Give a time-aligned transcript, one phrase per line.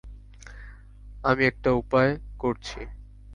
[1.23, 2.11] আমি একটা উপায়
[2.39, 2.79] করছি।